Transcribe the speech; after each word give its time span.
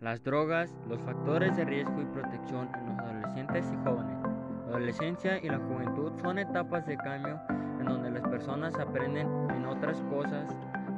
Las 0.00 0.22
drogas, 0.22 0.70
los 0.88 1.00
factores 1.00 1.56
de 1.56 1.64
riesgo 1.64 2.02
y 2.02 2.04
protección 2.04 2.68
en 2.74 2.86
los 2.86 2.98
adolescentes 2.98 3.64
y 3.72 3.88
jóvenes. 3.88 4.18
La 4.66 4.76
adolescencia 4.76 5.38
y 5.38 5.48
la 5.48 5.58
juventud 5.58 6.12
son 6.20 6.38
etapas 6.38 6.86
de 6.86 6.96
cambio 6.96 7.40
en 7.78 7.86
donde 7.86 8.10
las 8.10 8.22
personas 8.28 8.74
aprenden, 8.78 9.28
en 9.50 9.64
otras 9.64 9.96
cosas, 10.10 10.48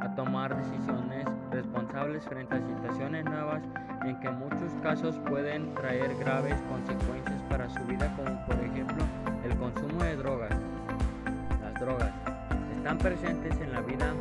a 0.01 0.15
tomar 0.15 0.57
decisiones 0.57 1.27
responsables 1.51 2.25
frente 2.25 2.57
a 2.57 2.67
situaciones 2.67 3.25
nuevas 3.27 3.63
en 4.05 4.19
que 4.21 4.29
en 4.29 4.39
muchos 4.39 4.73
casos 4.83 5.19
pueden 5.29 5.75
traer 5.75 6.17
graves 6.17 6.61
consecuencias 6.63 7.43
para 7.49 7.69
su 7.69 7.85
vida, 7.85 8.13
como 8.17 8.47
por 8.47 8.57
ejemplo 8.65 9.05
el 9.45 9.57
consumo 9.57 10.03
de 10.03 10.17
drogas. 10.17 10.55
Las 11.61 11.81
drogas 11.81 12.13
están 12.77 12.99
presentes 12.99 13.61
en 13.61 13.73
la 13.73 13.83
vida 13.83 14.13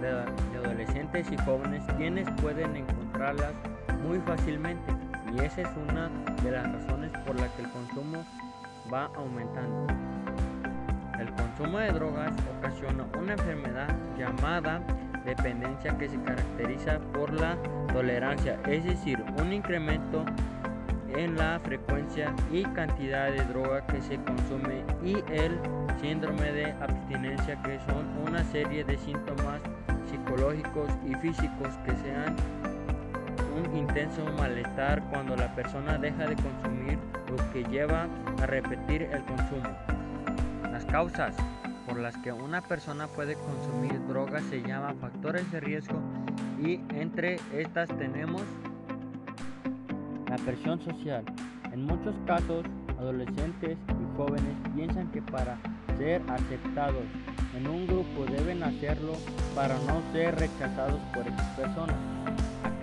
de 0.00 0.58
adolescentes 0.58 1.30
y 1.30 1.36
jóvenes 1.38 1.84
quienes 1.96 2.28
pueden 2.42 2.76
encontrarlas 2.76 3.52
muy 4.06 4.18
fácilmente 4.20 4.92
y 5.32 5.40
esa 5.40 5.62
es 5.62 5.68
una 5.88 6.08
de 6.42 6.50
las 6.50 6.72
razones 6.72 7.10
por 7.26 7.38
las 7.40 7.50
que 7.52 7.62
el 7.62 7.70
consumo 7.70 8.24
va 8.92 9.10
aumentando. 9.16 9.86
El 11.18 11.30
consumo 11.32 11.78
de 11.78 11.92
drogas 11.92 12.32
ocasiona 12.58 13.04
una 13.18 13.32
enfermedad 13.32 13.88
llamada 14.18 14.80
dependencia 15.24 15.96
que 15.96 16.08
se 16.08 16.20
caracteriza 16.22 16.98
por 17.12 17.32
la 17.32 17.56
tolerancia, 17.92 18.58
es 18.66 18.84
decir, 18.84 19.24
un 19.40 19.52
incremento 19.52 20.24
en 21.16 21.36
la 21.36 21.60
frecuencia 21.64 22.34
y 22.52 22.62
cantidad 22.64 23.30
de 23.30 23.44
droga 23.46 23.86
que 23.86 24.02
se 24.02 24.16
consume 24.16 24.84
y 25.02 25.14
el 25.32 25.58
síndrome 26.00 26.52
de 26.52 26.72
abstinencia 26.72 27.60
que 27.62 27.78
son 27.80 28.06
una 28.26 28.42
serie 28.44 28.84
de 28.84 28.98
síntomas 28.98 29.60
psicológicos 30.10 30.90
y 31.06 31.14
físicos 31.14 31.68
que 31.86 31.92
sean 31.96 32.73
un 33.54 33.76
intenso 33.76 34.24
malestar 34.38 35.02
cuando 35.10 35.36
la 35.36 35.54
persona 35.54 35.98
deja 35.98 36.26
de 36.26 36.36
consumir 36.36 36.98
lo 37.30 37.52
que 37.52 37.64
lleva 37.64 38.08
a 38.42 38.46
repetir 38.46 39.02
el 39.02 39.22
consumo. 39.24 39.70
Las 40.70 40.84
causas 40.86 41.34
por 41.86 41.98
las 41.98 42.16
que 42.18 42.32
una 42.32 42.62
persona 42.62 43.06
puede 43.06 43.34
consumir 43.34 44.00
drogas 44.08 44.42
se 44.44 44.62
llaman 44.62 44.96
factores 44.98 45.50
de 45.52 45.60
riesgo 45.60 46.00
y 46.60 46.80
entre 46.94 47.36
estas 47.52 47.88
tenemos 47.98 48.42
la 50.28 50.36
presión 50.38 50.80
social. 50.80 51.24
En 51.72 51.84
muchos 51.84 52.14
casos, 52.26 52.64
adolescentes 52.98 53.76
y 53.88 54.16
jóvenes 54.16 54.56
piensan 54.74 55.10
que 55.12 55.22
para 55.22 55.58
ser 55.98 56.22
aceptados 56.28 57.04
en 57.56 57.68
un 57.68 57.86
grupo 57.86 58.24
deben 58.30 58.62
hacerlo 58.62 59.12
para 59.54 59.74
no 59.86 60.02
ser 60.12 60.34
rechazados 60.36 61.00
por 61.12 61.26
esas 61.26 61.46
personas. 61.56 61.96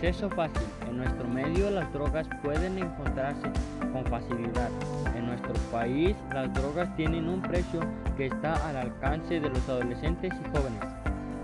Acceso 0.01 0.31
fácil. 0.31 0.63
En 0.89 0.97
nuestro 0.97 1.27
medio 1.27 1.69
las 1.69 1.93
drogas 1.93 2.27
pueden 2.41 2.79
encontrarse 2.79 3.47
con 3.93 4.03
facilidad. 4.05 4.71
En 5.15 5.27
nuestro 5.27 5.53
país 5.71 6.15
las 6.33 6.51
drogas 6.55 6.89
tienen 6.95 7.29
un 7.29 7.39
precio 7.39 7.81
que 8.17 8.25
está 8.25 8.55
al 8.67 8.77
alcance 8.77 9.39
de 9.39 9.47
los 9.47 9.69
adolescentes 9.69 10.33
y 10.33 10.57
jóvenes. 10.57 10.79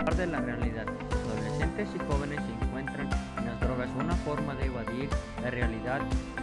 Parte 0.03 0.21
de 0.21 0.31
la 0.31 0.39
realidad. 0.39 0.87
Los 0.87 1.37
adolescentes 1.37 1.87
y 1.93 2.11
jóvenes 2.11 2.39
encuentran 2.63 3.07
en 3.37 3.45
las 3.45 3.59
drogas 3.59 3.89
una 3.95 4.15
forma 4.15 4.55
de 4.55 4.65
evadir 4.65 5.07
la 5.43 5.51
realidad 5.51 6.01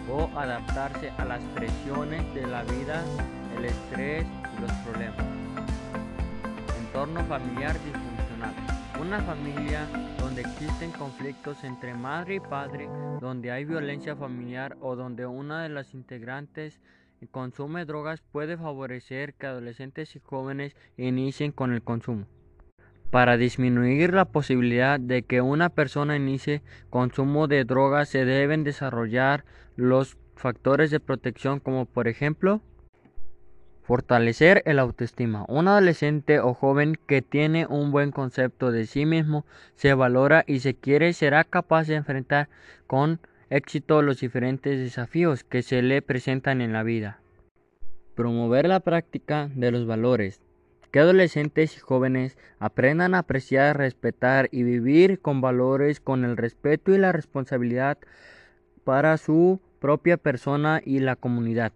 o 0.09 0.31
adaptarse 0.39 1.11
a 1.19 1.25
las 1.25 1.43
presiones 1.57 2.33
de 2.33 2.47
la 2.47 2.63
vida, 2.63 3.03
el 3.59 3.65
estrés 3.65 4.25
y 4.57 4.61
los 4.61 4.71
problemas. 4.85 5.27
Entorno 6.79 7.25
familiar 7.25 7.73
disfuncional. 7.73 8.04
Una 9.01 9.21
familia 9.23 9.89
donde 10.19 10.43
existen 10.43 10.91
conflictos 10.93 11.65
entre 11.65 11.95
madre 11.95 12.37
y 12.37 12.41
padre, 12.41 12.89
donde 13.21 13.51
hay 13.51 13.65
violencia 13.65 14.17
familiar 14.17 14.77
o 14.81 14.97
donde 14.97 15.27
una 15.27 15.63
de 15.63 15.69
las 15.69 15.95
integrantes 15.95 16.81
consume 17.31 17.85
drogas 17.85 18.21
puede 18.21 18.57
favorecer 18.57 19.35
que 19.35 19.47
adolescentes 19.47 20.15
y 20.17 20.21
jóvenes 20.21 20.77
inicien 20.97 21.53
con 21.53 21.73
el 21.73 21.83
consumo. 21.83 22.27
Para 23.11 23.37
disminuir 23.37 24.13
la 24.13 24.25
posibilidad 24.25 24.99
de 24.99 25.23
que 25.23 25.41
una 25.41 25.71
persona 25.71 26.17
inicie 26.17 26.63
consumo 26.91 27.47
de 27.47 27.65
drogas 27.65 28.09
se 28.09 28.25
deben 28.25 28.65
desarrollar 28.65 29.45
los 29.77 30.17
factores 30.37 30.91
de 30.91 31.01
protección 31.01 31.61
como 31.61 31.87
por 31.87 32.09
ejemplo 32.09 32.61
Fortalecer 33.85 34.63
el 34.65 34.79
autoestima. 34.79 35.45
Un 35.47 35.69
adolescente 35.69 36.41
o 36.41 36.55
joven 36.55 36.99
que 37.07 37.21
tiene 37.21 37.67
un 37.67 37.93
buen 37.93 38.13
concepto 38.13 38.73
de 38.73 38.87
sí 38.87 39.05
mismo, 39.05 39.45
se 39.75 39.93
valora 39.93 40.43
y 40.47 40.61
se 40.61 40.75
quiere 40.75 41.13
será 41.13 41.45
capaz 41.45 41.87
de 41.87 41.97
enfrentar 41.97 42.49
con 42.87 43.21
éxito 43.51 44.01
los 44.01 44.21
diferentes 44.21 44.79
desafíos 44.79 45.45
que 45.45 45.61
se 45.61 45.83
le 45.83 46.01
presentan 46.01 46.63
en 46.63 46.73
la 46.73 46.83
vida. 46.83 47.21
Promover 48.15 48.67
la 48.67 48.81
práctica 48.81 49.51
de 49.55 49.71
los 49.71 49.87
valores. 49.87 50.41
Que 50.91 51.01
adolescentes 51.01 51.77
y 51.77 51.81
jóvenes 51.81 52.39
aprendan 52.59 53.15
a 53.15 53.19
apreciar, 53.19 53.77
respetar 53.77 54.49
y 54.51 54.63
vivir 54.63 55.21
con 55.21 55.43
valores 55.43 56.01
con 56.01 56.25
el 56.25 56.39
respeto 56.39 56.95
y 56.95 56.99
la 56.99 57.13
responsabilidad 57.13 57.99
para 58.85 59.19
su 59.19 59.61
propia 59.79 60.17
persona 60.17 60.81
y 60.83 61.01
la 61.01 61.17
comunidad. 61.17 61.73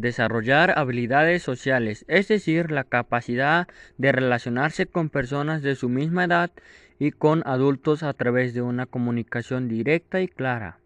Desarrollar 0.00 0.78
habilidades 0.78 1.42
sociales, 1.42 2.04
es 2.06 2.28
decir, 2.28 2.70
la 2.70 2.84
capacidad 2.84 3.66
de 3.96 4.12
relacionarse 4.12 4.86
con 4.86 5.10
personas 5.10 5.60
de 5.60 5.74
su 5.74 5.88
misma 5.88 6.22
edad 6.22 6.52
y 7.00 7.10
con 7.10 7.42
adultos 7.44 8.04
a 8.04 8.12
través 8.12 8.54
de 8.54 8.62
una 8.62 8.86
comunicación 8.86 9.66
directa 9.66 10.20
y 10.20 10.28
clara. 10.28 10.78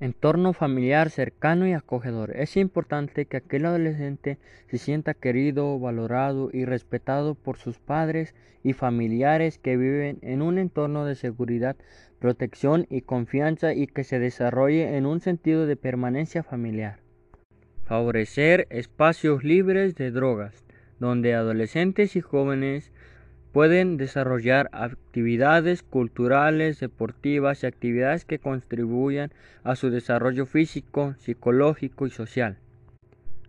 Entorno 0.00 0.54
familiar 0.54 1.10
cercano 1.10 1.68
y 1.68 1.72
acogedor. 1.72 2.36
Es 2.36 2.56
importante 2.56 3.26
que 3.26 3.36
aquel 3.36 3.64
adolescente 3.64 4.38
se 4.68 4.78
sienta 4.78 5.14
querido, 5.14 5.78
valorado 5.78 6.50
y 6.52 6.64
respetado 6.64 7.36
por 7.36 7.58
sus 7.58 7.78
padres 7.78 8.34
y 8.64 8.72
familiares 8.72 9.58
que 9.58 9.76
viven 9.76 10.18
en 10.22 10.42
un 10.42 10.58
entorno 10.58 11.04
de 11.04 11.14
seguridad, 11.14 11.76
protección 12.18 12.88
y 12.90 13.02
confianza 13.02 13.72
y 13.72 13.86
que 13.86 14.02
se 14.02 14.18
desarrolle 14.18 14.96
en 14.96 15.06
un 15.06 15.20
sentido 15.20 15.66
de 15.66 15.76
permanencia 15.76 16.42
familiar. 16.42 16.98
Favorecer 17.90 18.68
espacios 18.70 19.42
libres 19.42 19.96
de 19.96 20.12
drogas, 20.12 20.62
donde 21.00 21.34
adolescentes 21.34 22.14
y 22.14 22.20
jóvenes 22.20 22.92
pueden 23.50 23.96
desarrollar 23.96 24.70
actividades 24.70 25.82
culturales, 25.82 26.78
deportivas 26.78 27.64
y 27.64 27.66
actividades 27.66 28.24
que 28.24 28.38
contribuyan 28.38 29.32
a 29.64 29.74
su 29.74 29.90
desarrollo 29.90 30.46
físico, 30.46 31.16
psicológico 31.18 32.06
y 32.06 32.10
social. 32.10 32.58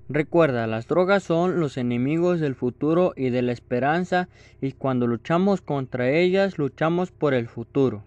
Recuerda, 0.10 0.66
las 0.66 0.88
drogas 0.88 1.22
son 1.22 1.60
los 1.60 1.78
enemigos 1.78 2.40
del 2.40 2.56
futuro 2.56 3.14
y 3.16 3.30
de 3.30 3.44
la 3.44 3.52
esperanza 3.52 4.28
y 4.60 4.72
cuando 4.72 5.06
luchamos 5.06 5.62
contra 5.62 6.10
ellas 6.10 6.58
luchamos 6.58 7.12
por 7.12 7.36
el 7.36 7.48
futuro. 7.48 8.04